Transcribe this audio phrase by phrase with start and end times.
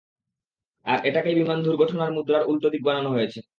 [0.85, 3.39] আর এটাকেই বিমান দূর্ঘটনার মুদ্রার উল্টো দিক বানানো হয়েছে?